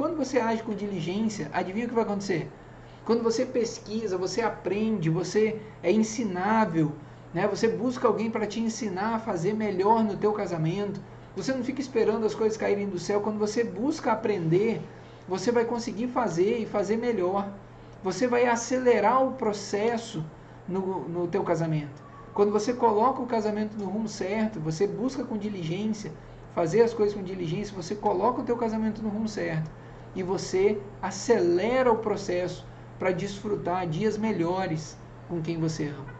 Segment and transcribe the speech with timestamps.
[0.00, 2.50] quando você age com diligência, adivinha o que vai acontecer?
[3.04, 6.92] Quando você pesquisa, você aprende, você é ensinável,
[7.34, 7.46] né?
[7.46, 10.98] Você busca alguém para te ensinar a fazer melhor no teu casamento.
[11.36, 13.20] Você não fica esperando as coisas caírem do céu.
[13.20, 14.80] Quando você busca aprender,
[15.28, 17.52] você vai conseguir fazer e fazer melhor.
[18.02, 20.24] Você vai acelerar o processo
[20.66, 22.02] no, no teu casamento.
[22.32, 26.10] Quando você coloca o casamento no rumo certo, você busca com diligência,
[26.54, 29.70] fazer as coisas com diligência, você coloca o teu casamento no rumo certo
[30.14, 32.66] e você acelera o processo
[32.98, 34.96] para desfrutar dias melhores
[35.28, 36.19] com quem você ama.